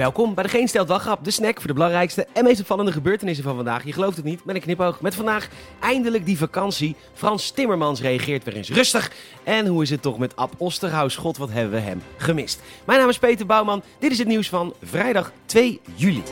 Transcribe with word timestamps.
Welkom 0.00 0.34
bij 0.34 0.44
de 0.44 0.50
Geen 0.50 0.68
Stelt 0.68 0.88
de 1.22 1.30
snack 1.30 1.56
voor 1.56 1.66
de 1.66 1.72
belangrijkste 1.72 2.26
en 2.32 2.44
meest 2.44 2.60
opvallende 2.60 2.92
gebeurtenissen 2.92 3.44
van 3.44 3.54
vandaag. 3.54 3.84
Je 3.84 3.92
gelooft 3.92 4.16
het 4.16 4.24
niet, 4.24 4.44
met 4.44 4.54
een 4.54 4.60
knipoog. 4.60 5.00
Met 5.00 5.14
vandaag 5.14 5.48
eindelijk 5.80 6.26
die 6.26 6.38
vakantie. 6.38 6.96
Frans 7.14 7.50
Timmermans 7.50 8.00
reageert 8.00 8.44
weer 8.44 8.56
eens 8.56 8.70
rustig. 8.70 9.12
En 9.44 9.66
hoe 9.66 9.82
is 9.82 9.90
het 9.90 10.02
toch 10.02 10.18
met 10.18 10.36
Ab 10.36 10.52
Osterhaus? 10.56 11.16
God, 11.16 11.36
wat 11.36 11.50
hebben 11.50 11.72
we 11.72 11.78
hem 11.78 12.02
gemist. 12.16 12.60
Mijn 12.84 12.98
naam 12.98 13.08
is 13.08 13.18
Peter 13.18 13.46
Bouwman. 13.46 13.82
Dit 13.98 14.10
is 14.10 14.18
het 14.18 14.28
nieuws 14.28 14.48
van 14.48 14.74
vrijdag 14.82 15.32
2 15.46 15.80
juli. 15.94 16.22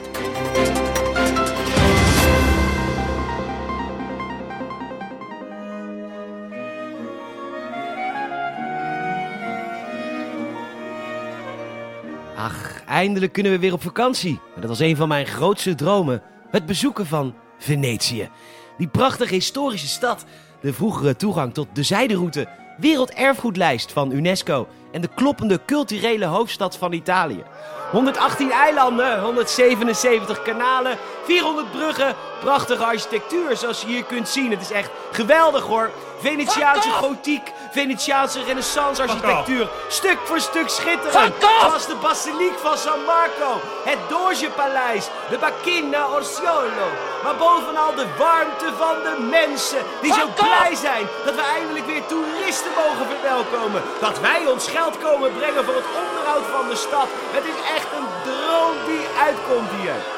Ach, 12.38 12.82
eindelijk 12.86 13.32
kunnen 13.32 13.52
we 13.52 13.58
weer 13.58 13.72
op 13.72 13.82
vakantie. 13.82 14.40
Dat 14.54 14.68
was 14.68 14.78
een 14.78 14.96
van 14.96 15.08
mijn 15.08 15.26
grootste 15.26 15.74
dromen. 15.74 16.22
Het 16.50 16.66
bezoeken 16.66 17.06
van 17.06 17.34
Venetië. 17.58 18.28
Die 18.76 18.88
prachtige 18.88 19.34
historische 19.34 19.86
stad. 19.86 20.24
De 20.60 20.72
vroegere 20.72 21.16
toegang 21.16 21.54
tot 21.54 21.68
de 21.72 21.82
zijderoute. 21.82 22.48
Werelderfgoedlijst 22.76 23.92
van 23.92 24.12
UNESCO. 24.12 24.66
En 24.90 25.00
de 25.00 25.08
kloppende 25.14 25.60
culturele 25.66 26.24
hoofdstad 26.24 26.76
van 26.76 26.92
Italië. 26.92 27.44
118 27.90 28.50
eilanden, 28.50 29.20
177 29.20 30.42
kanalen, 30.42 30.98
400 31.24 31.70
bruggen. 31.70 32.14
Prachtige 32.40 32.84
architectuur 32.84 33.56
zoals 33.56 33.80
je 33.80 33.86
hier 33.86 34.04
kunt 34.04 34.28
zien. 34.28 34.50
Het 34.50 34.60
is 34.60 34.70
echt 34.70 34.90
geweldig 35.12 35.64
hoor. 35.64 35.90
Venetiaanse 36.20 36.90
gotiek, 36.90 37.52
Venetiaanse 37.70 38.42
renaissance 38.44 39.02
architectuur. 39.02 39.68
Stuk 39.88 40.18
voor 40.24 40.40
stuk 40.40 40.68
schitterend. 40.68 41.34
Zoals 41.60 41.86
de 41.86 41.96
basiliek 42.02 42.58
van 42.58 42.76
San 42.76 42.98
Marco, 43.06 43.60
het 43.84 43.98
Doge-paleis, 44.08 45.08
de 45.30 45.38
Bacchina 45.38 46.06
Orsiolo. 46.08 46.88
Maar 47.22 47.36
bovenal 47.36 47.94
de 47.94 48.06
warmte 48.18 48.68
van 48.76 48.96
de 49.06 49.16
mensen 49.30 49.82
die 50.02 50.12
zo 50.12 50.26
blij 50.34 50.74
zijn 50.74 51.04
dat 51.24 51.34
we 51.34 51.40
eindelijk 51.40 51.86
weer 51.86 52.06
toeristen 52.06 52.72
mogen 52.82 53.06
verwelkomen. 53.12 53.82
Dat 54.00 54.20
wij 54.20 54.46
ons 54.46 54.68
geld 54.68 54.98
komen 54.98 55.32
brengen 55.32 55.64
voor 55.64 55.74
het 55.82 55.90
onderhoud 56.02 56.46
van 56.56 56.68
de 56.68 56.76
stad. 56.76 57.08
Het 57.36 57.44
is 57.52 57.58
echt 57.76 57.88
een 57.98 58.08
droom 58.28 58.76
die 58.86 59.04
uitkomt 59.26 59.70
hier. 59.80 60.17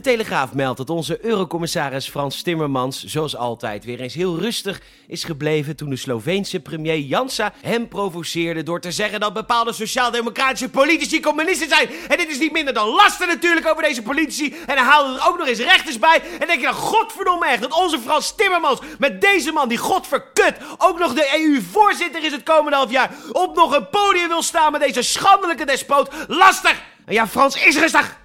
De 0.00 0.10
Telegraaf 0.10 0.52
meldt 0.54 0.76
dat 0.78 0.90
onze 0.90 1.24
eurocommissaris 1.24 2.08
Frans 2.08 2.42
Timmermans, 2.42 3.04
zoals 3.04 3.36
altijd, 3.36 3.84
weer 3.84 4.00
eens 4.00 4.14
heel 4.14 4.38
rustig 4.38 4.80
is 5.06 5.24
gebleven 5.24 5.76
toen 5.76 5.90
de 5.90 5.96
Sloveense 5.96 6.60
premier 6.60 6.98
Jansa 6.98 7.52
hem 7.60 7.88
provoceerde 7.88 8.62
door 8.62 8.80
te 8.80 8.92
zeggen 8.92 9.20
dat 9.20 9.32
bepaalde 9.32 9.72
sociaal-democratische 9.72 10.68
politici 10.68 11.20
communisten 11.20 11.68
zijn. 11.68 11.88
En 12.08 12.16
dit 12.16 12.28
is 12.28 12.38
niet 12.38 12.52
minder 12.52 12.74
dan 12.74 12.88
lasten 12.88 13.28
natuurlijk 13.28 13.68
over 13.68 13.82
deze 13.82 14.02
politici. 14.02 14.54
En 14.66 14.76
hij 14.76 14.84
haalde 14.84 15.18
er 15.18 15.28
ook 15.28 15.38
nog 15.38 15.46
eens 15.46 15.58
rechters 15.58 15.98
bij. 15.98 16.22
En 16.38 16.46
denk 16.46 16.60
je 16.60 16.66
dan, 16.66 16.74
godverdomme 16.74 17.46
echt, 17.46 17.60
dat 17.60 17.82
onze 17.82 17.98
Frans 17.98 18.34
Timmermans 18.34 18.80
met 18.98 19.20
deze 19.20 19.52
man 19.52 19.68
die 19.68 19.78
godverkut 19.78 20.56
ook 20.78 20.98
nog 20.98 21.14
de 21.14 21.30
EU-voorzitter 21.36 22.24
is 22.24 22.32
het 22.32 22.42
komende 22.42 22.76
half 22.76 22.90
jaar 22.90 23.10
op 23.32 23.54
nog 23.54 23.76
een 23.76 23.88
podium 23.88 24.28
wil 24.28 24.42
staan 24.42 24.72
met 24.72 24.80
deze 24.80 25.02
schandelijke 25.02 25.64
despoot. 25.64 26.10
Lastig! 26.28 26.82
En 27.04 27.14
ja, 27.14 27.28
Frans 27.28 27.64
is 27.64 27.78
rustig! 27.78 28.19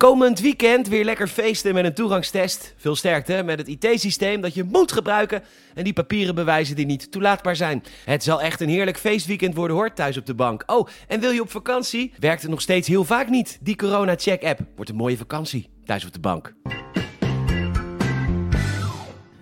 Komend 0.00 0.40
weekend 0.40 0.88
weer 0.88 1.04
lekker 1.04 1.28
feesten 1.28 1.74
met 1.74 1.84
een 1.84 1.94
toegangstest. 1.94 2.74
Veel 2.76 2.96
sterkte 2.96 3.42
met 3.44 3.58
het 3.58 3.68
IT-systeem 3.68 4.40
dat 4.40 4.54
je 4.54 4.64
moet 4.64 4.92
gebruiken 4.92 5.42
en 5.74 5.84
die 5.84 5.92
papieren 5.92 6.34
bewijzen 6.34 6.76
die 6.76 6.86
niet 6.86 7.12
toelaatbaar 7.12 7.56
zijn. 7.56 7.82
Het 8.04 8.22
zal 8.22 8.42
echt 8.42 8.60
een 8.60 8.68
heerlijk 8.68 8.98
feestweekend 8.98 9.54
worden 9.54 9.76
hoor, 9.76 9.92
thuis 9.92 10.16
op 10.16 10.26
de 10.26 10.34
bank. 10.34 10.62
Oh, 10.66 10.88
en 11.08 11.20
wil 11.20 11.30
je 11.30 11.40
op 11.40 11.50
vakantie? 11.50 12.12
Werkt 12.18 12.42
het 12.42 12.50
nog 12.50 12.60
steeds 12.60 12.88
heel 12.88 13.04
vaak 13.04 13.28
niet, 13.28 13.58
die 13.62 13.76
corona-check-app. 13.76 14.60
Wordt 14.76 14.90
een 14.90 14.96
mooie 14.96 15.16
vakantie, 15.16 15.68
thuis 15.84 16.04
op 16.04 16.12
de 16.12 16.20
bank. 16.20 16.54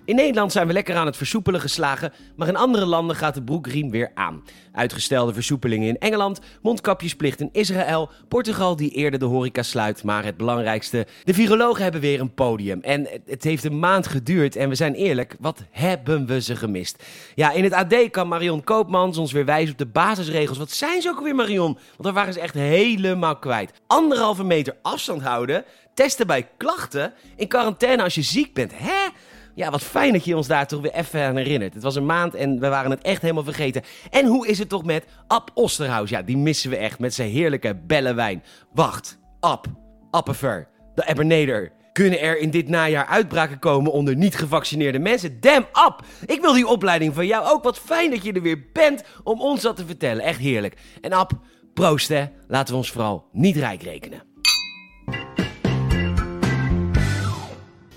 In 0.09 0.15
Nederland 0.15 0.51
zijn 0.51 0.67
we 0.67 0.73
lekker 0.73 0.95
aan 0.95 1.05
het 1.05 1.17
versoepelen 1.17 1.61
geslagen, 1.61 2.13
maar 2.35 2.47
in 2.47 2.55
andere 2.55 2.85
landen 2.85 3.15
gaat 3.15 3.33
de 3.33 3.43
broekriem 3.43 3.91
weer 3.91 4.11
aan. 4.13 4.43
Uitgestelde 4.71 5.33
versoepelingen 5.33 5.87
in 5.87 5.97
Engeland, 5.97 6.39
mondkapjesplicht 6.61 7.39
in 7.39 7.49
Israël, 7.51 8.09
Portugal 8.27 8.75
die 8.75 8.91
eerder 8.91 9.19
de 9.19 9.25
horeca 9.25 9.63
sluit, 9.63 10.03
maar 10.03 10.25
het 10.25 10.37
belangrijkste, 10.37 11.07
de 11.23 11.33
virologen 11.33 11.83
hebben 11.83 12.01
weer 12.01 12.19
een 12.19 12.33
podium. 12.33 12.81
En 12.81 13.07
het 13.25 13.43
heeft 13.43 13.63
een 13.63 13.79
maand 13.79 14.07
geduurd 14.07 14.55
en 14.55 14.69
we 14.69 14.75
zijn 14.75 14.93
eerlijk, 14.93 15.35
wat 15.39 15.63
hebben 15.71 16.25
we 16.25 16.41
ze 16.41 16.55
gemist? 16.55 17.03
Ja, 17.35 17.51
in 17.51 17.63
het 17.63 17.73
AD 17.73 18.09
kan 18.11 18.27
Marion 18.27 18.63
Koopmans 18.63 19.17
ons 19.17 19.31
weer 19.31 19.45
wijzen 19.45 19.71
op 19.71 19.77
de 19.77 19.85
basisregels. 19.85 20.57
Wat 20.57 20.71
zijn 20.71 21.01
ze 21.01 21.09
ook 21.09 21.21
weer 21.21 21.35
Marion? 21.35 21.73
Want 21.73 22.03
daar 22.03 22.13
waren 22.13 22.33
ze 22.33 22.39
echt 22.39 22.53
helemaal 22.53 23.37
kwijt. 23.37 23.71
Anderhalve 23.87 24.43
meter 24.43 24.75
afstand 24.81 25.21
houden, 25.21 25.65
testen 25.93 26.27
bij 26.27 26.49
klachten, 26.57 27.13
in 27.35 27.47
quarantaine 27.47 28.03
als 28.03 28.15
je 28.15 28.21
ziek 28.21 28.53
bent. 28.53 28.71
Hè? 28.75 29.07
Ja, 29.55 29.71
wat 29.71 29.83
fijn 29.83 30.13
dat 30.13 30.25
je 30.25 30.37
ons 30.37 30.47
daar 30.47 30.67
toch 30.67 30.81
weer 30.81 30.93
even 30.93 31.23
aan 31.23 31.35
herinnert. 31.35 31.73
Het 31.73 31.83
was 31.83 31.95
een 31.95 32.05
maand 32.05 32.35
en 32.35 32.59
we 32.59 32.67
waren 32.67 32.91
het 32.91 33.01
echt 33.01 33.21
helemaal 33.21 33.43
vergeten. 33.43 33.81
En 34.09 34.25
hoe 34.25 34.47
is 34.47 34.59
het 34.59 34.69
toch 34.69 34.83
met 34.83 35.05
Ab 35.27 35.51
Osterhaus? 35.53 36.09
Ja, 36.09 36.21
die 36.21 36.37
missen 36.37 36.69
we 36.69 36.77
echt 36.77 36.99
met 36.99 37.13
zijn 37.13 37.29
heerlijke 37.29 37.75
bellenwijn. 37.87 38.43
Wacht, 38.73 39.19
Ab, 39.39 39.67
Appever, 40.11 40.67
de 40.95 41.07
Ebenader. 41.07 41.71
Kunnen 41.93 42.19
er 42.19 42.37
in 42.37 42.49
dit 42.49 42.67
najaar 42.67 43.05
uitbraken 43.05 43.59
komen 43.59 43.91
onder 43.91 44.15
niet 44.15 44.35
gevaccineerde 44.35 44.99
mensen? 44.99 45.39
Damn 45.39 45.67
Ab! 45.71 46.03
Ik 46.25 46.41
wil 46.41 46.53
die 46.53 46.67
opleiding 46.67 47.13
van 47.13 47.27
jou 47.27 47.47
ook. 47.47 47.63
Wat 47.63 47.79
fijn 47.79 48.09
dat 48.09 48.23
je 48.23 48.33
er 48.33 48.41
weer 48.41 48.65
bent 48.73 49.03
om 49.23 49.41
ons 49.41 49.61
dat 49.61 49.75
te 49.75 49.85
vertellen. 49.85 50.23
Echt 50.23 50.39
heerlijk. 50.39 50.75
En 51.01 51.13
Ab, 51.13 51.31
proost 51.73 52.07
hè. 52.07 52.25
Laten 52.47 52.73
we 52.73 52.79
ons 52.79 52.91
vooral 52.91 53.25
niet 53.31 53.55
rijk 53.55 53.83
rekenen. 53.83 54.28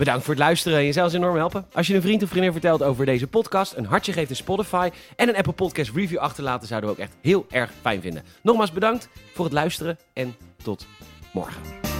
Bedankt 0.03 0.25
voor 0.25 0.35
het 0.35 0.43
luisteren 0.43 0.79
en 0.79 0.85
jezelf 0.85 1.13
enorm 1.13 1.37
helpen. 1.37 1.67
Als 1.73 1.87
je 1.87 1.95
een 1.95 2.03
vriend 2.03 2.23
of 2.23 2.29
vriendin 2.29 2.53
vertelt 2.53 2.83
over 2.83 3.07
deze 3.07 3.27
podcast, 3.27 3.77
een 3.77 3.85
hartje 3.85 4.13
geeft 4.13 4.31
in 4.31 4.37
Spotify 4.37 4.91
en 5.17 5.29
een 5.29 5.37
Apple 5.37 5.53
Podcast 5.53 5.91
review 5.95 6.19
achterlaten, 6.19 6.69
zouden 6.69 6.91
we 6.91 6.97
ook 6.97 7.03
echt 7.03 7.17
heel 7.21 7.47
erg 7.51 7.71
fijn 7.81 8.01
vinden. 8.01 8.23
Nogmaals 8.43 8.73
bedankt 8.73 9.09
voor 9.35 9.45
het 9.45 9.55
luisteren 9.55 9.99
en 10.13 10.37
tot 10.63 10.87
morgen. 11.33 11.92